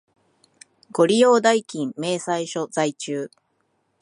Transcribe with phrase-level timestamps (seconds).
[0.91, 3.29] ご利用代金明細書在中